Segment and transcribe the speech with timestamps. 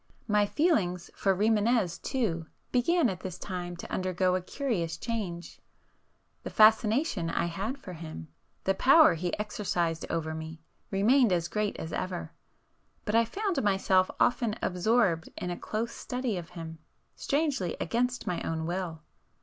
[0.27, 5.59] My feelings for Rimânez too began at this time to undergo a curious change.
[6.41, 8.27] The fascination I had for him,
[8.63, 10.59] the power he exercised over me
[10.89, 12.33] remained as great as ever,
[13.05, 16.79] but I found myself often absorbed in a close study of him,
[17.15, 19.03] strangely against my own will.